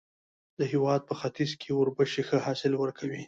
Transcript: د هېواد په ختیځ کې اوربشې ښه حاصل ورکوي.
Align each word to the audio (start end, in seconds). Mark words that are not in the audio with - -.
د 0.59 0.61
هېواد 0.71 1.01
په 1.09 1.13
ختیځ 1.19 1.51
کې 1.61 1.69
اوربشې 1.77 2.21
ښه 2.27 2.37
حاصل 2.45 2.73
ورکوي. 2.77 3.19